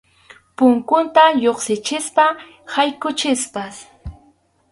Punkunta 0.57 1.23
lluqsinchikpas 1.41 2.35
yaykunchikpas. 2.73 3.75